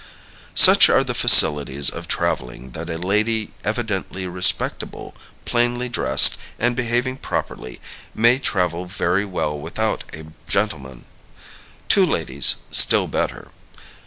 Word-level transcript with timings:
Such 0.55 0.89
are 0.89 1.03
the 1.03 1.13
facilities 1.13 1.91
of 1.91 2.07
traveling 2.07 2.71
that 2.71 2.89
a 2.89 2.97
lady 2.97 3.53
evidently 3.63 4.25
respectable, 4.25 5.13
plainly 5.45 5.89
dressed, 5.89 6.37
and 6.57 6.75
behaving 6.75 7.17
properly, 7.17 7.79
may 8.15 8.39
travel 8.39 8.85
very 8.87 9.25
well 9.25 9.55
without 9.59 10.03
a 10.11 10.33
gentleman. 10.47 11.05
Two 11.87 12.03
ladies 12.03 12.55
still 12.71 13.05
better. 13.07 13.51